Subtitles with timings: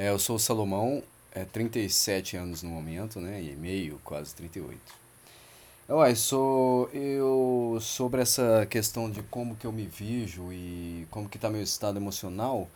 [0.00, 3.42] É, eu sou o Salomão, é 37 anos no momento, né?
[3.42, 4.80] E meio, quase 38.
[5.90, 11.38] Uai, sou eu sobre essa questão de como que eu me vejo e como que
[11.38, 12.66] tá meu estado emocional,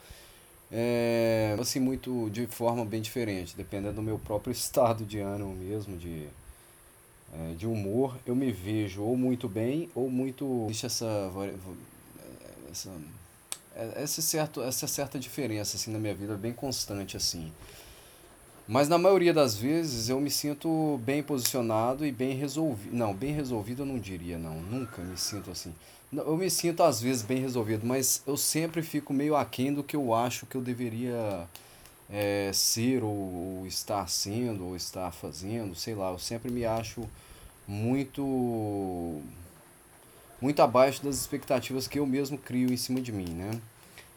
[0.70, 5.96] é assim muito de forma bem diferente, dependendo do meu próprio estado de ânimo mesmo,
[5.96, 6.28] de
[7.32, 11.32] é, de humor, eu me vejo ou muito bem ou muito existe essa
[12.70, 12.90] essa
[13.96, 17.52] esse certo, essa certa diferença assim na minha vida bem constante assim.
[18.66, 22.96] Mas na maioria das vezes eu me sinto bem posicionado e bem resolvido.
[22.96, 24.54] Não, bem resolvido eu não diria, não.
[24.62, 25.74] Nunca me sinto assim.
[26.10, 29.96] Eu me sinto às vezes bem resolvido, mas eu sempre fico meio aquém do que
[29.96, 31.46] eu acho que eu deveria
[32.08, 36.10] é, ser ou, ou estar sendo ou estar fazendo, sei lá.
[36.10, 37.06] Eu sempre me acho
[37.66, 39.20] muito
[40.44, 43.58] muito abaixo das expectativas que eu mesmo crio em cima de mim, né?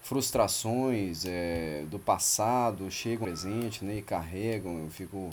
[0.04, 5.30] Frustrações é, do passado chegam ao presente né, e carregam, eu fico,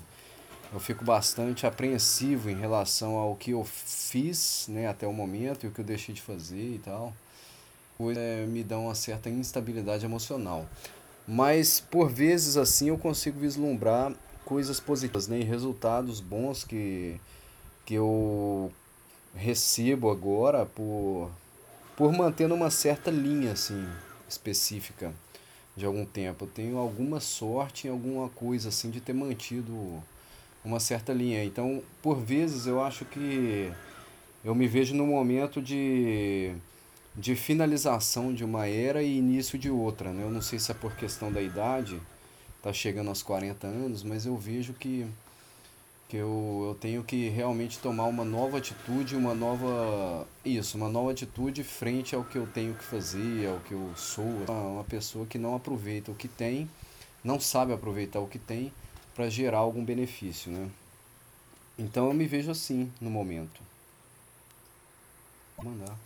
[0.72, 5.68] eu fico bastante apreensivo em relação ao que eu fiz né, até o momento e
[5.68, 7.12] o que eu deixei de fazer e tal.
[7.98, 10.64] Pois é, me dão uma certa instabilidade emocional.
[11.26, 14.12] Mas por vezes assim eu consigo vislumbrar
[14.44, 17.20] coisas positivas, né, e resultados bons que,
[17.84, 18.70] que eu
[19.34, 21.30] recebo agora por,
[21.96, 23.86] por manter uma certa linha assim
[24.28, 25.12] específica
[25.76, 26.44] de algum tempo.
[26.44, 30.02] Eu tenho alguma sorte em alguma coisa assim de ter mantido
[30.64, 31.44] uma certa linha.
[31.44, 33.72] Então, por vezes eu acho que
[34.44, 36.54] eu me vejo no momento de
[37.16, 40.24] de finalização de uma era e início de outra, né?
[40.24, 42.00] Eu não sei se é por questão da idade,
[42.60, 45.06] tá chegando aos 40 anos, mas eu vejo que
[46.08, 50.26] que eu, eu tenho que realmente tomar uma nova atitude, uma nova.
[50.44, 54.44] Isso, uma nova atitude frente ao que eu tenho que fazer, ao que eu sou.
[54.48, 56.68] Uma pessoa que não aproveita o que tem,
[57.22, 58.72] não sabe aproveitar o que tem
[59.14, 60.70] para gerar algum benefício, né?
[61.78, 63.60] Então eu me vejo assim no momento.
[65.56, 65.96] Vou mandar.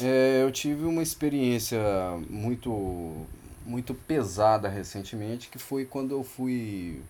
[0.00, 1.78] É, eu tive uma experiência
[2.30, 3.26] muito
[3.66, 7.02] muito pesada recentemente, que foi quando eu fui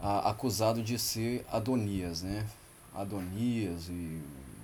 [0.00, 2.46] a, acusado de ser Adonias, né?
[2.94, 4.20] Adonias e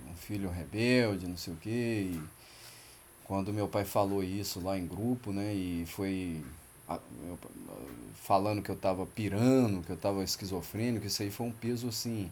[0.09, 2.11] um filho rebelde, não sei o quê.
[2.13, 2.21] E
[3.23, 5.53] quando meu pai falou isso lá em grupo, né?
[5.53, 6.43] E foi
[8.15, 12.31] falando que eu estava pirando, que eu estava esquizofrênico, isso aí foi um peso assim,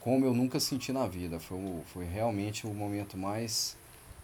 [0.00, 1.38] como eu nunca senti na vida.
[1.40, 1.58] Foi,
[1.92, 3.76] foi realmente o momento mais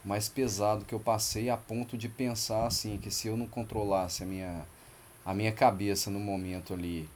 [0.04, 4.22] mais pesado que eu passei a ponto de pensar assim que se eu não controlasse
[4.22, 4.64] a minha
[5.24, 7.08] a minha cabeça no momento ali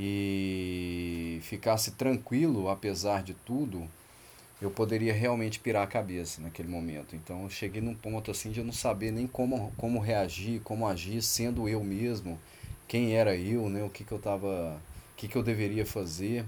[0.00, 3.84] e ficasse tranquilo apesar de tudo,
[4.62, 7.16] eu poderia realmente pirar a cabeça naquele momento.
[7.16, 10.86] Então eu cheguei num ponto assim de eu não saber nem como, como reagir, como
[10.86, 12.38] agir, sendo eu mesmo,
[12.86, 13.82] quem era eu, né?
[13.82, 14.80] o que, que eu tava,
[15.12, 16.44] o que, que eu deveria fazer.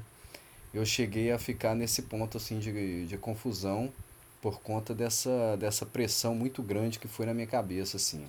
[0.72, 3.92] Eu cheguei a ficar nesse ponto assim de, de confusão
[4.40, 8.24] por conta dessa, dessa pressão muito grande que foi na minha cabeça assim.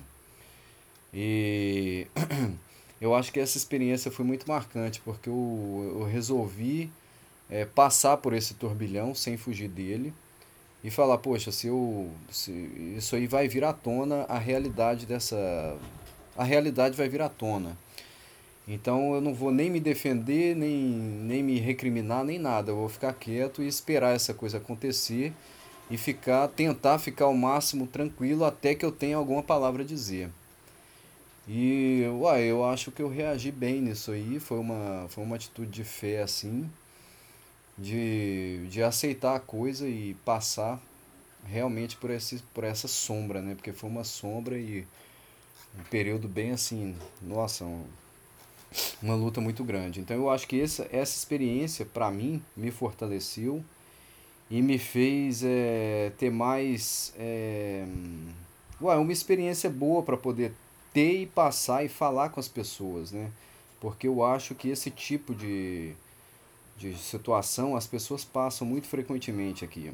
[1.14, 2.08] E
[3.02, 6.88] eu acho que essa experiência foi muito marcante, porque eu, eu resolvi
[7.50, 10.14] é, passar por esse turbilhão sem fugir dele
[10.84, 12.52] e falar, poxa, se eu se
[12.96, 15.76] isso aí vai vir à tona, a realidade dessa
[16.36, 17.76] a realidade vai vir à tona.
[18.68, 22.70] Então eu não vou nem me defender, nem, nem me recriminar, nem nada.
[22.70, 25.32] Eu vou ficar quieto e esperar essa coisa acontecer
[25.90, 30.30] e ficar tentar ficar ao máximo tranquilo até que eu tenha alguma palavra a dizer.
[31.48, 35.70] E uai, eu acho que eu reagi bem nisso aí, foi uma, foi uma atitude
[35.70, 36.70] de fé assim,
[37.76, 40.80] de, de aceitar a coisa e passar
[41.44, 43.54] realmente por, esse, por essa sombra, né?
[43.54, 44.86] Porque foi uma sombra e
[45.78, 47.84] um período bem assim, nossa, um,
[49.02, 50.00] uma luta muito grande.
[50.00, 53.64] Então eu acho que essa, essa experiência, para mim, me fortaleceu
[54.50, 57.12] e me fez é, ter mais.
[57.18, 57.84] É,
[58.80, 60.52] ué, uma experiência boa para poder
[60.92, 63.30] ter e passar e falar com as pessoas, né?
[63.80, 65.94] Porque eu acho que esse tipo de,
[66.76, 69.92] de situação as pessoas passam muito frequentemente aqui.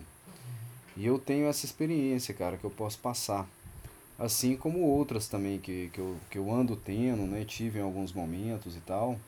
[0.97, 3.49] E eu tenho essa experiência, cara, que eu posso passar.
[4.19, 7.45] Assim como outras também que, que, eu, que eu ando tendo, né?
[7.45, 9.19] Tive em alguns momentos e tal.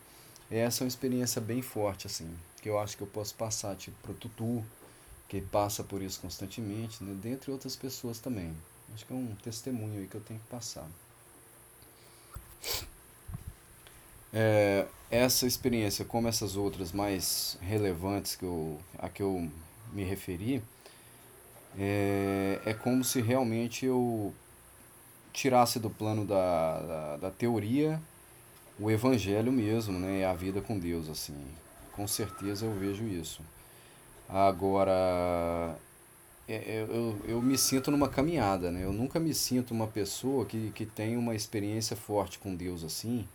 [0.51, 2.29] Essa é uma experiência bem forte, assim,
[2.61, 4.61] que eu acho que eu posso passar, tipo, pro Tutu,
[5.29, 7.17] que passa por isso constantemente, né?
[7.21, 8.53] Dentre outras pessoas também.
[8.93, 10.85] Acho que é um testemunho aí que eu tenho que passar.
[14.33, 19.49] É, essa experiência, como essas outras mais relevantes que eu, a que eu
[19.91, 20.63] me referi,
[21.77, 24.33] é, é como se realmente eu
[25.33, 28.01] tirasse do plano da, da, da teoria
[28.79, 30.25] o evangelho mesmo, né?
[30.25, 31.35] A vida com Deus, assim.
[31.93, 33.41] Com certeza eu vejo isso.
[34.27, 35.77] Agora,
[36.47, 38.83] é, é, eu, eu me sinto numa caminhada, né?
[38.83, 43.27] Eu nunca me sinto uma pessoa que, que tem uma experiência forte com Deus assim,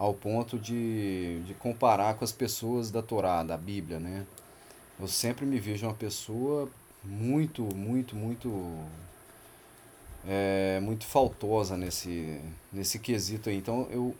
[0.00, 4.24] ao ponto de, de comparar com as pessoas da Torá, da Bíblia, né?
[4.98, 6.70] Eu sempre me vejo uma pessoa
[7.04, 8.48] muito, muito, muito
[10.26, 12.40] é, muito faltosa nesse,
[12.72, 13.58] nesse quesito aí.
[13.58, 14.14] Então eu,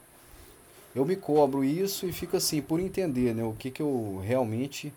[0.95, 3.43] eu me cobro isso e fico assim, por entender, né?
[3.43, 4.93] O que, que eu realmente.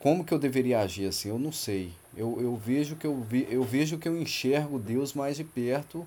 [0.00, 1.28] Como que eu deveria agir assim?
[1.28, 1.92] Eu não sei.
[2.16, 6.04] Eu, eu, vejo que eu, vi, eu vejo que eu enxergo Deus mais de perto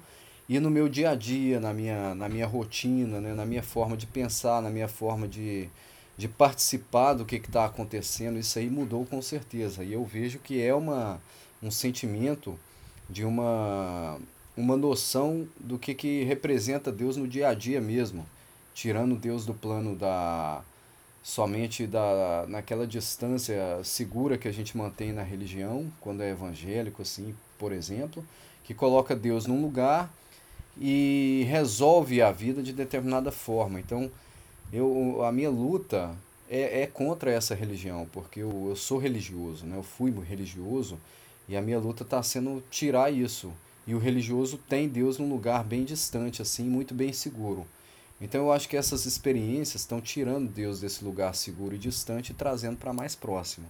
[0.51, 3.33] e no meu dia a dia, na minha, na minha rotina, né?
[3.33, 5.69] na minha forma de pensar, na minha forma de,
[6.17, 9.81] de participar do que está acontecendo, isso aí mudou com certeza.
[9.81, 11.21] E eu vejo que é uma,
[11.63, 12.59] um sentimento
[13.09, 14.19] de uma,
[14.57, 18.25] uma noção do que, que representa Deus no dia a dia mesmo,
[18.73, 20.61] tirando Deus do plano da
[21.23, 27.33] somente da naquela distância segura que a gente mantém na religião, quando é evangélico assim,
[27.57, 28.21] por exemplo,
[28.65, 30.11] que coloca Deus num lugar
[30.79, 33.79] e resolve a vida de determinada forma.
[33.79, 34.09] Então,
[34.71, 36.15] eu a minha luta
[36.49, 39.77] é, é contra essa religião, porque eu, eu sou religioso, né?
[39.77, 40.97] Eu fui religioso
[41.47, 43.51] e a minha luta está sendo tirar isso.
[43.87, 47.65] E o religioso tem Deus num lugar bem distante, assim, muito bem seguro.
[48.21, 52.35] Então eu acho que essas experiências estão tirando Deus desse lugar seguro e distante e
[52.35, 53.67] trazendo para mais próximo.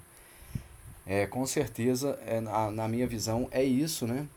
[1.06, 4.28] É, com certeza, é, na, na minha visão, é isso, né?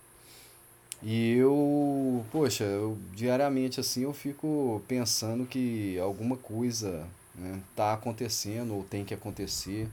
[1.07, 8.75] E eu, poxa, eu, diariamente assim eu fico pensando que alguma coisa né, tá acontecendo
[8.75, 9.87] ou tem que acontecer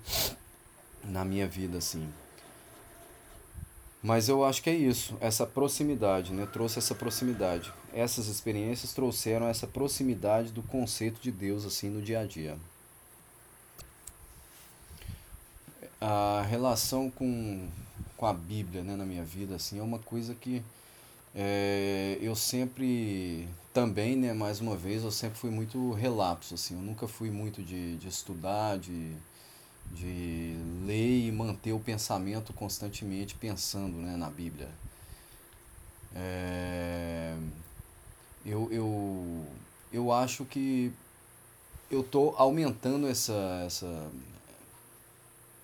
[1.03, 2.07] na minha vida assim.
[4.01, 6.47] Mas eu acho que é isso, essa proximidade, né?
[6.51, 7.73] Trouxe essa proximidade.
[7.93, 12.57] Essas experiências trouxeram essa proximidade do conceito de Deus assim no dia a dia.
[15.99, 17.67] A relação com,
[18.15, 20.63] com a Bíblia, né, na minha vida assim, é uma coisa que
[21.35, 26.75] é, eu sempre também, né, mais uma vez, eu sempre fui muito relapso assim.
[26.75, 29.15] Eu nunca fui muito de, de estudar, de
[29.93, 30.55] de
[30.85, 34.69] ler e manter o pensamento constantemente pensando né, na Bíblia.
[36.15, 37.35] É,
[38.45, 39.45] eu, eu,
[39.91, 40.91] eu acho que
[41.89, 44.11] eu estou aumentando essa, essa.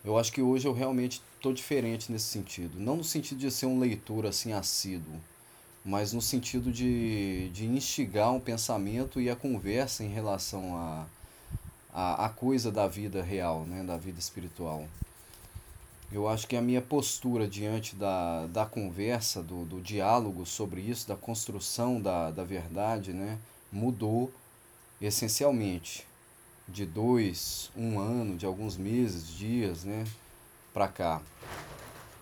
[0.04, 2.80] Eu acho que hoje eu realmente estou diferente nesse sentido.
[2.80, 5.20] Não no sentido de ser um leitor assim assíduo,
[5.88, 11.06] mas no sentido de, de instigar um pensamento e a conversa em relação a
[11.98, 14.88] a, a coisa da vida real, né, da vida espiritual.
[16.12, 21.08] Eu acho que a minha postura diante da, da conversa, do, do diálogo sobre isso,
[21.08, 23.40] da construção da, da verdade, né,
[23.72, 24.32] mudou
[25.02, 26.06] essencialmente.
[26.68, 30.06] De dois, um ano, de alguns meses, dias, né,
[30.72, 31.22] para cá.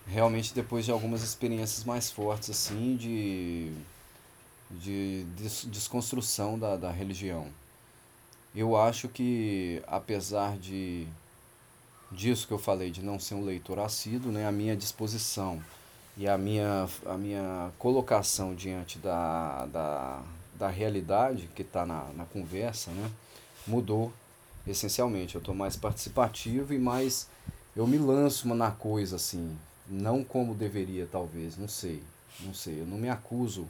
[0.07, 3.71] Realmente depois de algumas experiências mais fortes, assim, de,
[4.71, 5.25] de
[5.67, 7.47] desconstrução da, da religião
[8.55, 11.05] eu acho que apesar de
[12.09, 15.61] disso que eu falei de não ser um leitor assíduo, né, a minha disposição
[16.15, 20.23] e a minha, a minha colocação diante da, da,
[20.57, 23.11] da realidade que está na, na conversa né,
[23.67, 24.13] mudou
[24.65, 25.35] essencialmente.
[25.35, 27.27] Eu estou mais participativo e mais.
[27.75, 32.01] Eu me lanço na coisa assim, não como deveria, talvez, não sei,
[32.41, 32.81] não sei.
[32.81, 33.67] Eu não me acuso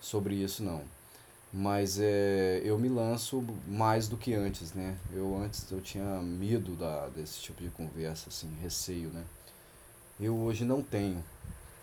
[0.00, 0.82] sobre isso, não
[1.56, 4.96] mas é, eu me lanço mais do que antes, né?
[5.12, 9.22] Eu antes eu tinha medo da, desse tipo de conversa, assim, receio, né?
[10.18, 11.22] Eu hoje não tenho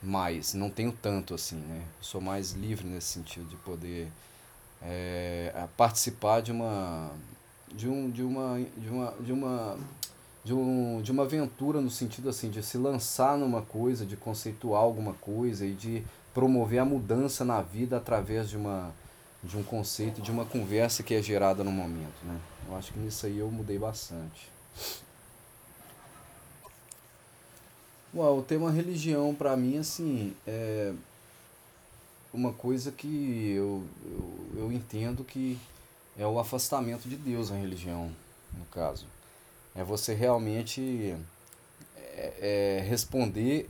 [0.03, 1.85] mais, não tenho tanto assim, né?
[2.01, 4.09] sou mais livre nesse sentido de poder
[4.81, 7.11] é, participar de uma
[7.73, 9.77] de um de uma de uma de uma
[10.43, 14.81] de, um, de uma aventura no sentido assim de se lançar numa coisa, de conceituar
[14.81, 18.91] alguma coisa e de promover a mudança na vida através de uma
[19.43, 22.39] de um conceito, de uma conversa que é gerada no momento, né?
[22.67, 24.51] Eu acho que nisso aí eu mudei bastante.
[28.13, 30.93] Uau, o tema religião para mim assim é
[32.33, 35.57] uma coisa que eu, eu, eu entendo que
[36.17, 38.11] é o afastamento de Deus na religião,
[38.53, 39.07] no caso.
[39.75, 41.15] É você realmente
[41.97, 43.69] é, é responder,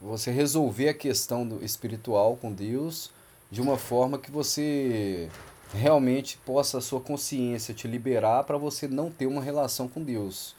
[0.00, 3.10] você resolver a questão do espiritual com Deus
[3.50, 5.28] de uma forma que você
[5.72, 10.54] realmente possa a sua consciência te liberar para você não ter uma relação com Deus.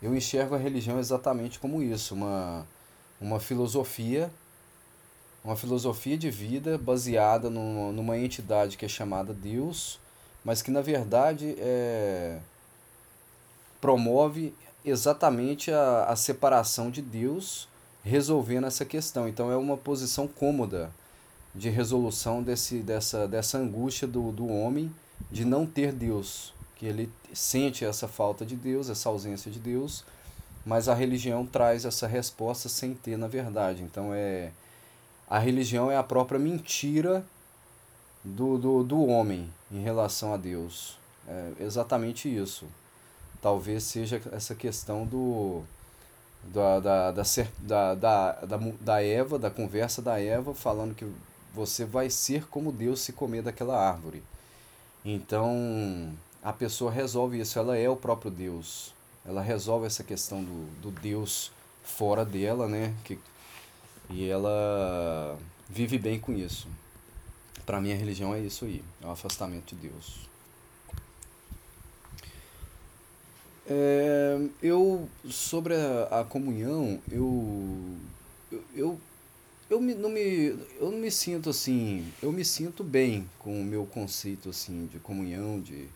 [0.00, 2.66] Eu enxergo a religião exatamente como isso, uma,
[3.20, 4.30] uma filosofia,
[5.44, 9.98] uma filosofia de vida baseada numa, numa entidade que é chamada Deus,
[10.44, 12.38] mas que na verdade é,
[13.82, 17.68] promove exatamente a, a separação de Deus
[18.04, 19.28] resolvendo essa questão.
[19.28, 20.90] Então é uma posição cômoda
[21.54, 24.90] de resolução desse, dessa, dessa angústia do, do homem
[25.30, 30.04] de não ter Deus, que ele sente essa falta de Deus, essa ausência de Deus,
[30.64, 33.82] mas a religião traz essa resposta sem ter na verdade.
[33.82, 34.52] Então é
[35.28, 37.24] a religião é a própria mentira
[38.24, 40.96] do, do, do homem em relação a Deus.
[41.26, 42.66] É exatamente isso.
[43.42, 45.62] Talvez seja essa questão do
[46.44, 48.34] da, da, da, da,
[48.80, 51.06] da, Eva, da conversa da Eva, falando que
[51.54, 54.22] você vai ser como Deus se comer daquela árvore.
[55.04, 58.94] Então, a pessoa resolve isso, ela é o próprio Deus.
[59.24, 62.94] Ela resolve essa questão do, do Deus fora dela, né?
[63.04, 63.18] Que,
[64.10, 65.36] e ela
[65.68, 66.66] vive bem com isso.
[67.64, 70.31] Para mim, a religião é isso aí, é o afastamento de Deus.
[73.66, 77.96] É, eu, sobre a, a comunhão, eu,
[78.50, 79.00] eu, eu,
[79.70, 80.48] eu, me, não me,
[80.80, 84.98] eu não me sinto assim, eu me sinto bem com o meu conceito assim de
[84.98, 85.88] comunhão, de,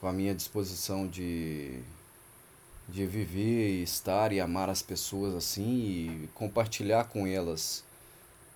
[0.00, 1.80] com a minha disposição de,
[2.86, 7.82] de viver, estar e amar as pessoas assim e compartilhar com elas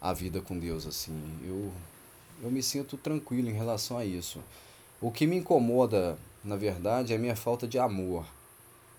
[0.01, 1.19] a vida com Deus assim.
[1.43, 1.73] Eu,
[2.43, 4.43] eu me sinto tranquilo em relação a isso.
[5.01, 8.27] O que me incomoda na verdade, é a minha falta de amor.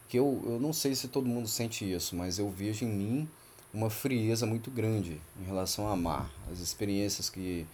[0.08, 3.30] Que eu, eu não sei se todo mundo sente isso, mas eu vejo em mim
[3.74, 6.30] uma frieza muito grande em relação a amar.
[6.52, 7.66] As experiências que,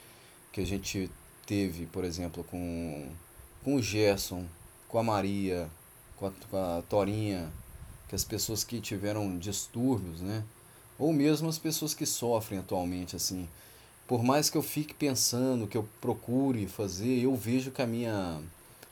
[0.52, 1.12] que a gente
[1.46, 3.10] teve, por exemplo, com,
[3.64, 4.46] com o Gerson,
[4.88, 5.70] com a Maria,
[6.16, 7.52] com a, com a Torinha,
[8.08, 10.44] que as pessoas que tiveram distúrbios, né?
[10.98, 13.48] Ou mesmo as pessoas que sofrem atualmente, assim.
[14.08, 18.42] Por mais que eu fique pensando, que eu procure fazer, eu vejo que a minha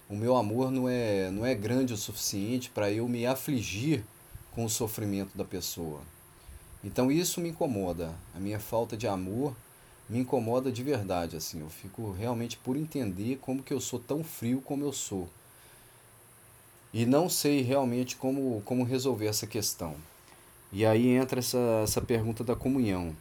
[0.10, 4.04] o meu amor não é, não é grande o suficiente para eu me afligir
[4.52, 6.00] com o sofrimento da pessoa.
[6.84, 8.14] Então isso me incomoda.
[8.34, 9.56] A minha falta de amor
[10.10, 11.60] me incomoda de verdade, assim.
[11.60, 15.28] Eu fico realmente por entender como que eu sou tão frio como eu sou.
[16.94, 19.96] E não sei realmente como, como resolver essa questão.
[20.72, 23.16] E aí entra essa, essa pergunta da comunhão.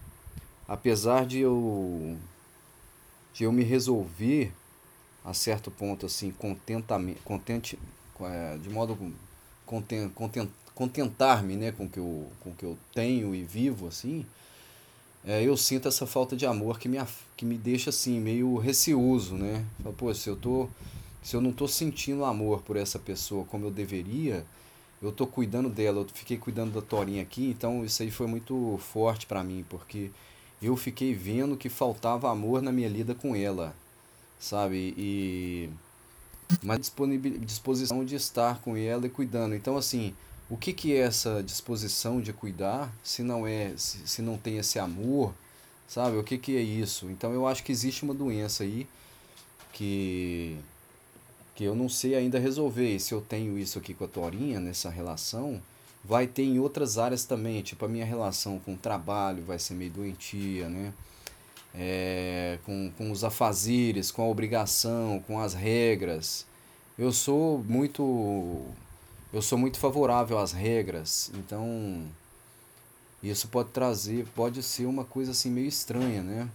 [0.69, 2.17] Apesar de eu,
[3.33, 4.53] de eu me resolver
[5.27, 7.77] a certo ponto assim contentamento contente
[8.21, 8.97] é, de modo
[9.67, 14.25] content, content, contentar-me né com que eu com que eu tenho e vivo assim
[15.25, 16.99] é, eu sinto essa falta de amor que me
[17.37, 19.65] que me deixa assim meio receoso né.
[19.83, 20.69] Falo, pô se eu tô
[21.23, 24.47] se eu não tô sentindo amor por essa pessoa como eu deveria
[25.03, 28.79] eu tô cuidando dela eu fiquei cuidando da Torinha aqui então isso aí foi muito
[28.79, 30.13] forte para mim porque
[30.63, 33.75] eu fiquei vendo que faltava amor na minha lida com ela
[34.39, 34.95] sabe?
[34.97, 35.71] E
[36.63, 39.55] uma disposição de estar com ela e cuidando.
[39.55, 40.15] Então, assim,
[40.49, 44.59] o que, que é essa disposição de cuidar se não é, se, se não tem
[44.59, 45.35] esse amor,
[45.89, 46.17] sabe?
[46.17, 47.11] O que, que é isso?
[47.11, 48.87] Então, eu acho que existe uma doença aí
[49.73, 50.57] que
[51.57, 52.97] que eu não sei ainda resolver.
[52.97, 55.61] E se eu tenho isso aqui com a Torinha nessa relação,
[56.05, 59.75] vai ter em outras áreas também, tipo a minha relação com o trabalho vai ser
[59.75, 60.93] meio doentia, né?
[61.77, 66.47] É, com, com os afazeres, com a obrigação, com as regras.
[66.99, 68.65] Eu sou muito
[69.33, 72.07] eu sou muito favorável às regras, então
[73.23, 76.49] isso pode trazer, pode ser uma coisa assim meio estranha, né?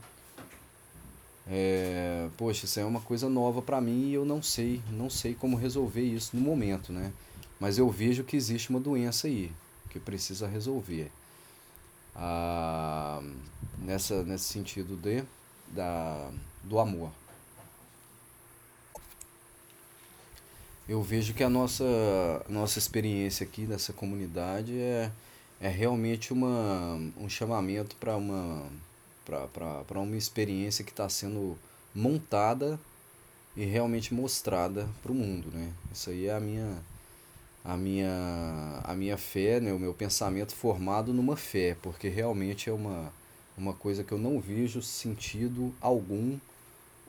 [1.47, 5.35] É, poxa, isso é uma coisa nova para mim e eu não sei, não sei
[5.35, 7.11] como resolver isso no momento, né?
[7.59, 9.51] Mas eu vejo que existe uma doença aí
[9.89, 11.11] que precisa resolver
[13.77, 15.23] nessa, nesse sentido de,
[15.67, 16.31] da,
[16.63, 17.11] do amor.
[20.87, 21.85] Eu vejo que a nossa,
[22.49, 25.11] nossa experiência aqui nessa comunidade é,
[25.59, 28.67] é realmente uma, um chamamento para uma,
[29.53, 31.57] para uma experiência que está sendo
[31.95, 32.79] montada
[33.55, 35.49] e realmente mostrada para o mundo.
[35.51, 35.71] Né?
[35.93, 36.77] Isso aí é a minha,
[37.63, 42.73] a minha, a minha fé, né, o meu pensamento formado numa fé, porque realmente é
[42.73, 43.13] uma,
[43.57, 46.37] uma coisa que eu não vejo sentido algum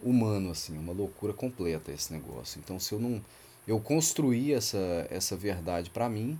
[0.02, 2.61] humano, assim, uma loucura completa esse negócio.
[2.62, 3.23] Então, se eu não.
[3.66, 6.38] Eu construí essa, essa verdade para mim,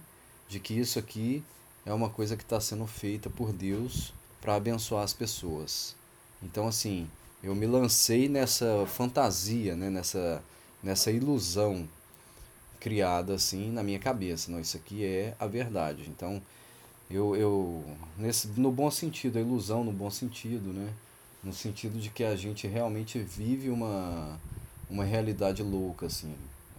[0.49, 1.42] de que isso aqui
[1.87, 5.95] é uma coisa que está sendo feita por Deus para abençoar as pessoas.
[6.42, 7.09] Então, assim,
[7.42, 10.42] eu me lancei nessa fantasia, né, nessa,
[10.83, 11.88] nessa ilusão
[12.83, 14.51] criada assim na minha cabeça.
[14.51, 16.05] Não, isso aqui é a verdade.
[16.09, 16.43] Então,
[17.09, 17.85] eu, eu
[18.19, 20.93] nesse, no bom sentido, a ilusão no bom sentido, né?
[21.45, 24.37] No sentido de que a gente realmente vive uma,
[24.91, 26.35] uma realidade louca, assim.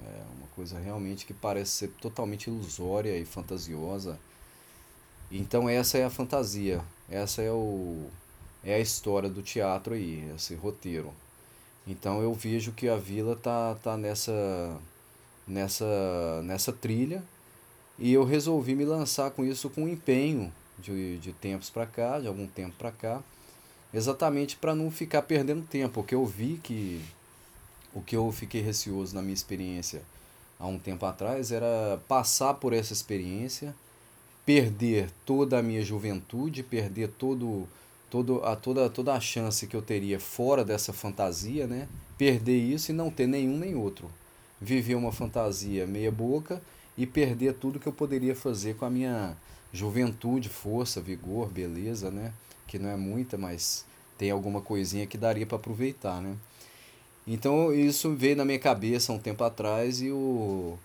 [0.06, 4.20] É uma coisa realmente que parece ser totalmente ilusória e fantasiosa.
[5.32, 8.08] Então essa é a fantasia, essa é o
[8.64, 11.14] é a história do teatro aí, esse roteiro.
[11.88, 14.80] Então eu vejo que a vila tá tá nessa
[15.48, 17.24] nessa nessa trilha
[17.98, 22.28] e eu resolvi me lançar com isso com empenho de, de tempos para cá, de
[22.28, 23.22] algum tempo para cá,
[23.94, 27.02] exatamente para não ficar perdendo tempo, porque eu vi que
[27.94, 30.02] o que eu fiquei receoso na minha experiência
[30.60, 33.76] há um tempo atrás era passar por essa experiência,
[34.46, 37.68] perder toda a minha juventude, perder todo,
[38.10, 41.88] todo a, toda, toda a chance que eu teria fora dessa fantasia, né?
[42.18, 44.10] Perder isso e não ter nenhum nem outro.
[44.64, 46.62] Viver uma fantasia meia boca
[46.98, 49.36] e perder tudo que eu poderia fazer com a minha
[49.74, 52.32] juventude, força, vigor, beleza, né?
[52.68, 53.86] Que não é muita, mas
[54.18, 56.36] tem alguma coisinha que daria para aproveitar, né?
[57.28, 60.78] Então isso veio na minha cabeça um tempo atrás e o,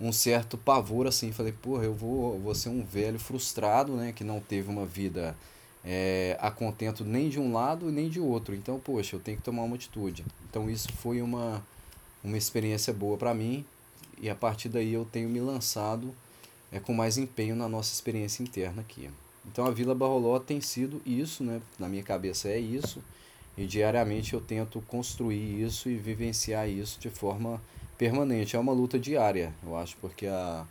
[0.00, 4.24] um certo pavor assim, falei, porra, eu vou, vou ser um velho frustrado, né, que
[4.24, 5.36] não teve uma vida
[5.84, 8.54] é, a contento nem de um lado nem de outro.
[8.54, 10.24] Então, poxa, eu tenho que tomar uma atitude.
[10.50, 11.64] Então isso foi uma,
[12.26, 13.64] uma experiência boa para mim
[14.20, 16.12] e a partir daí eu tenho me lançado
[16.72, 19.08] é, com mais empenho na nossa experiência interna aqui.
[19.46, 21.62] Então a Vila Barroló tem sido isso, né?
[21.78, 23.02] Na minha cabeça é isso.
[23.56, 27.62] E diariamente eu tento construir isso e vivenciar isso de forma
[27.96, 28.56] permanente.
[28.56, 30.66] É uma luta diária, eu acho, porque a,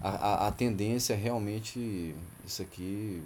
[0.00, 2.14] a, a tendência é realmente
[2.44, 3.22] isso aqui,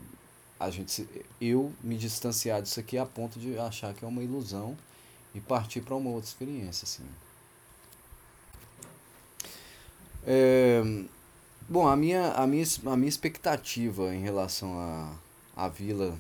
[0.61, 1.09] a gente,
[1.41, 4.77] eu me distanciar disso aqui a ponto de achar que é uma ilusão
[5.35, 6.85] e partir para uma outra experiência.
[6.85, 7.05] Assim.
[10.31, 10.83] É,
[11.67, 15.17] bom, a minha, a, minha, a minha expectativa em relação à
[15.57, 16.15] a, a vila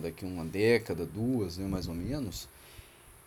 [0.00, 2.48] daqui uma década, duas, né, mais ou menos,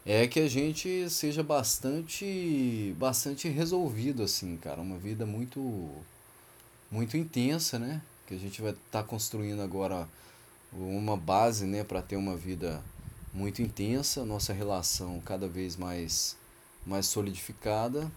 [0.05, 5.89] é que a gente seja bastante bastante resolvido assim, cara, uma vida muito
[6.89, 8.01] muito intensa, né?
[8.27, 10.07] Que a gente vai estar tá construindo agora
[10.71, 12.81] uma base, né, para ter uma vida
[13.33, 16.37] muito intensa, nossa relação cada vez mais
[16.85, 18.09] mais solidificada,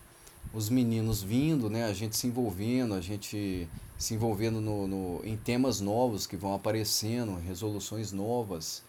[0.55, 5.37] os meninos vindo, né, a gente se envolvendo, a gente se envolvendo no, no, em
[5.37, 8.83] temas novos que vão aparecendo, resoluções novas.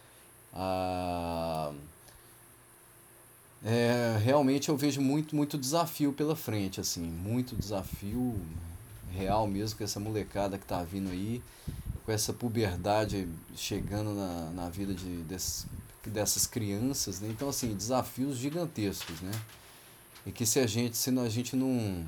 [0.54, 1.72] Ah,
[3.64, 8.40] é, realmente eu vejo muito, muito desafio pela frente, assim, muito desafio
[9.12, 11.42] real mesmo com essa molecada que está vindo aí,
[12.04, 15.66] com essa puberdade chegando na, na vida de, dessas,
[16.04, 17.28] dessas crianças, né?
[17.28, 19.32] Então, assim, desafios gigantescos, né?
[20.26, 22.04] E que se a gente, se a gente não,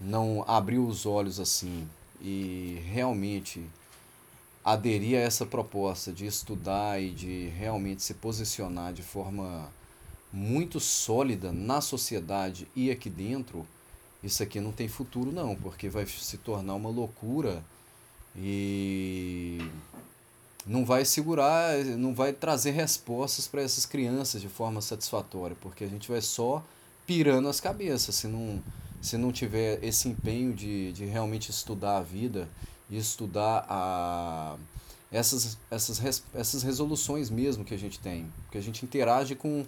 [0.00, 1.88] não abrir os olhos assim
[2.20, 3.64] e realmente
[4.64, 9.68] aderir a essa proposta de estudar e de realmente se posicionar de forma
[10.32, 13.66] muito sólida na sociedade e aqui dentro,
[14.22, 17.62] isso aqui não tem futuro não, porque vai se tornar uma loucura
[18.36, 19.58] e
[20.64, 25.88] não vai segurar, não vai trazer respostas para essas crianças de forma satisfatória, porque a
[25.88, 26.64] gente vai só
[27.06, 28.62] pirando as cabeças se não
[29.02, 32.48] se não tiver esse empenho de, de realmente estudar a vida
[32.88, 34.56] e estudar a,
[35.10, 38.32] essas, essas, essas resoluções mesmo que a gente tem.
[38.44, 39.66] Porque a gente interage com,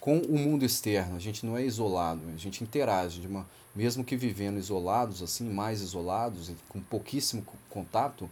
[0.00, 4.02] com o mundo externo, a gente não é isolado, a gente interage, de uma, mesmo
[4.02, 8.28] que vivendo isolados, assim, mais isolados, com pouquíssimo contato,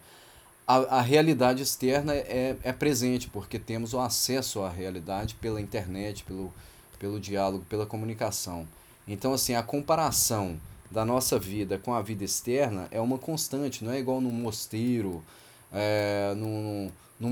[0.67, 6.25] a, a realidade externa é, é presente, porque temos o acesso à realidade pela internet,
[6.25, 6.53] pelo,
[7.01, 8.69] pelo diálogo, pela comunicação.
[9.09, 13.93] Então, assim, a comparação da nossa vida com a vida externa é uma constante, não
[13.93, 15.25] é igual num mosteiro,
[15.73, 17.31] é, num, num,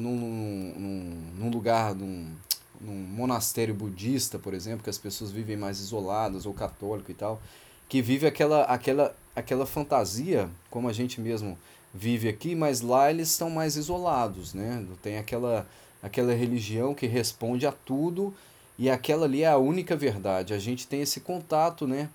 [0.00, 2.32] num, num, lugar, num,
[2.80, 7.40] num monastério budista, por exemplo, que as pessoas vivem mais isoladas, ou católico e tal,
[7.88, 11.58] que vive aquela, aquela, aquela fantasia, como a gente mesmo
[11.92, 14.86] vive aqui, mas lá eles estão mais isolados, né?
[15.02, 15.66] Tem aquela,
[16.00, 18.32] aquela religião que responde a tudo
[18.80, 20.54] e aquela ali é a única verdade.
[20.54, 22.08] A gente tem esse contato né,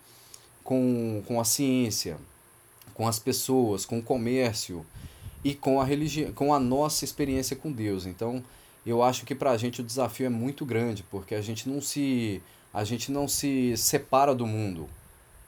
[0.63, 2.17] com, com a ciência,
[2.95, 4.83] com as pessoas, com o comércio
[5.43, 8.07] e com a religião, com a nossa experiência com Deus.
[8.07, 8.43] Então,
[8.83, 11.79] eu acho que para a gente o desafio é muito grande, porque a gente não
[11.79, 12.41] se
[12.73, 14.89] a gente não se separa do mundo.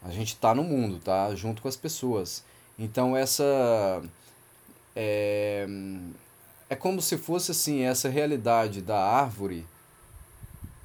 [0.03, 2.43] A gente está no mundo, tá junto com as pessoas.
[2.77, 4.03] Então essa
[4.95, 5.67] é,
[6.69, 9.65] é como se fosse assim essa realidade da árvore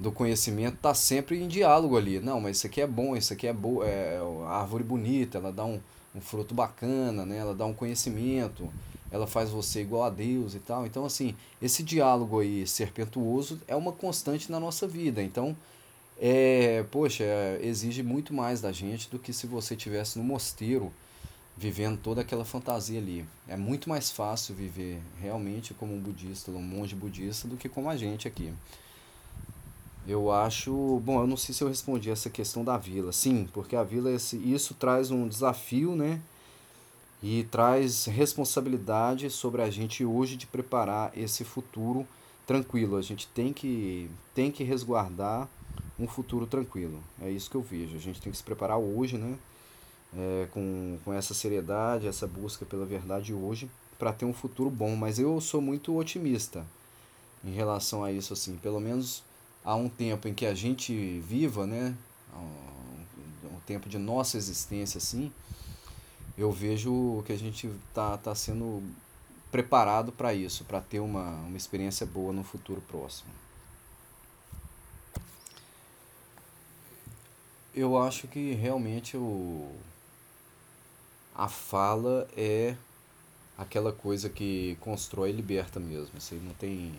[0.03, 2.19] do conhecimento está sempre em diálogo ali.
[2.19, 5.65] Não, mas isso aqui é bom, isso aqui é boa, é árvore bonita, ela dá
[5.65, 5.81] um,
[6.15, 7.39] um fruto bacana, né?
[7.39, 8.69] Ela dá um conhecimento,
[9.11, 10.85] ela faz você igual a Deus e tal.
[10.85, 15.23] Então, assim, esse diálogo aí serpentuoso é uma constante na nossa vida.
[15.23, 15.57] Então,
[16.19, 17.25] é, poxa,
[17.61, 20.93] exige muito mais da gente do que se você tivesse no mosteiro
[21.57, 23.25] vivendo toda aquela fantasia ali.
[23.47, 27.89] É muito mais fácil viver realmente como um budista, um monge budista, do que como
[27.89, 28.53] a gente aqui.
[30.07, 31.01] Eu acho.
[31.05, 33.13] Bom, eu não sei se eu respondi essa questão da vila.
[33.13, 36.21] Sim, porque a vila, isso traz um desafio, né?
[37.23, 42.07] E traz responsabilidade sobre a gente hoje de preparar esse futuro
[42.47, 42.97] tranquilo.
[42.97, 45.49] A gente tem que, tem que resguardar
[45.99, 46.99] um futuro tranquilo.
[47.21, 47.97] É isso que eu vejo.
[47.97, 49.39] A gente tem que se preparar hoje, né?
[50.15, 54.97] É, com, com essa seriedade, essa busca pela verdade hoje, para ter um futuro bom.
[54.97, 56.67] Mas eu sou muito otimista
[57.45, 58.57] em relação a isso, assim.
[58.57, 59.23] Pelo menos
[59.65, 61.97] há um tempo em que a gente viva, né?
[63.45, 65.33] Um tempo de nossa existência, assim.
[66.37, 68.83] Eu vejo que a gente tá, tá sendo
[69.51, 73.31] preparado para isso, para ter uma, uma experiência boa no futuro próximo.
[77.75, 79.71] Eu acho que realmente o,
[81.35, 82.77] a fala é
[83.57, 86.19] aquela coisa que constrói e liberta mesmo.
[86.19, 86.95] Isso não tem,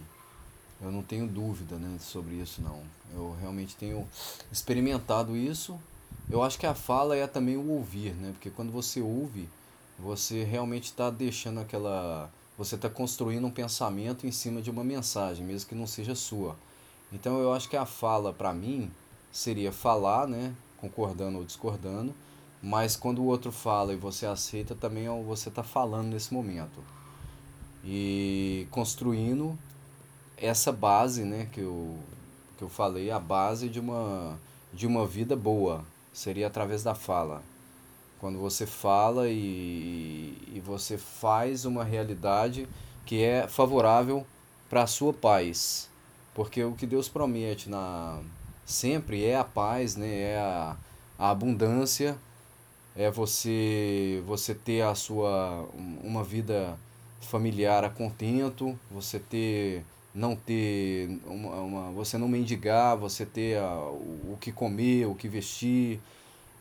[0.83, 2.81] eu não tenho dúvida né, sobre isso não.
[3.13, 4.07] Eu realmente tenho
[4.51, 5.79] experimentado isso.
[6.29, 8.31] Eu acho que a fala é também o ouvir, né?
[8.33, 9.49] Porque quando você ouve,
[9.97, 15.43] você realmente está deixando aquela você está construindo um pensamento em cima de uma mensagem,
[15.45, 16.55] mesmo que não seja sua.
[17.11, 18.91] Então eu acho que a fala para mim
[19.31, 22.13] seria falar, né, concordando ou discordando,
[22.61, 26.83] mas quando o outro fala e você aceita, também é você está falando nesse momento.
[27.83, 29.57] E construindo
[30.37, 31.97] essa base, né, que eu,
[32.57, 34.37] que eu falei, a base de uma,
[34.73, 37.41] de uma vida boa, seria através da fala.
[38.19, 42.67] Quando você fala e, e você faz uma realidade
[43.05, 44.25] que é favorável
[44.69, 45.89] para a sua paz.
[46.33, 48.19] Porque o que Deus promete na
[48.65, 50.07] sempre é a paz, né?
[50.07, 50.77] É a,
[51.19, 52.17] a abundância,
[52.95, 55.67] é você você ter a sua
[56.03, 56.77] uma vida
[57.21, 63.75] familiar a contento, você ter não ter uma, uma você não mendigar, você ter a,
[63.75, 65.99] o, o que comer, o que vestir,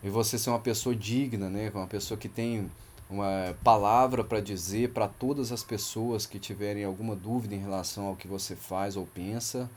[0.03, 1.71] e você ser uma pessoa digna, né?
[1.73, 2.69] Uma pessoa que tem
[3.09, 8.15] uma palavra para dizer para todas as pessoas que tiverem alguma dúvida em relação ao
[8.15, 9.69] que você faz ou pensa.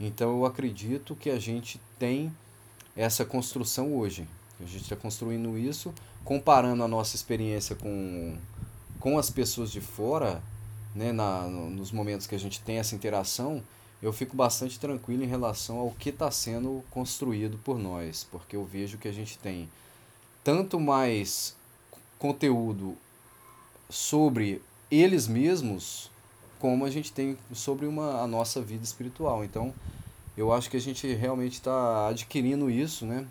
[0.00, 2.32] Então eu acredito que a gente tem
[2.96, 4.26] essa construção hoje.
[4.60, 8.36] A gente está construindo isso, comparando a nossa experiência com,
[8.98, 10.42] com as pessoas de fora,
[10.98, 13.62] né, na, nos momentos que a gente tem essa interação,
[14.02, 18.64] eu fico bastante tranquilo em relação ao que está sendo construído por nós, porque eu
[18.64, 19.68] vejo que a gente tem
[20.42, 21.56] tanto mais
[22.18, 22.96] conteúdo
[23.88, 26.10] sobre eles mesmos,
[26.58, 29.44] como a gente tem sobre uma, a nossa vida espiritual.
[29.44, 29.72] Então,
[30.36, 33.24] eu acho que a gente realmente está adquirindo isso, né?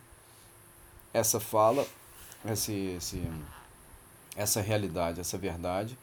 [1.14, 1.86] Essa fala,
[2.46, 3.22] esse, esse,
[4.38, 5.98] essa realidade, essa verdade,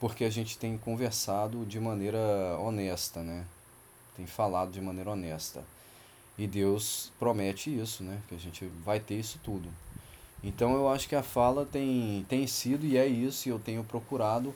[0.00, 3.46] porque a gente tem conversado de maneira honesta, né?
[4.16, 5.62] tem falado de maneira honesta.
[6.38, 8.20] E Deus promete isso, né?
[8.28, 9.68] Que a gente vai ter isso tudo.
[10.42, 13.84] Então eu acho que a fala tem, tem sido e é isso, e eu tenho
[13.84, 14.54] procurado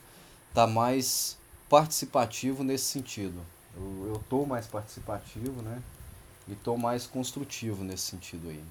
[0.48, 3.40] estar tá mais participativo nesse sentido.
[3.76, 5.82] Eu estou mais participativo, né?
[6.48, 8.62] E estou mais construtivo nesse sentido aí.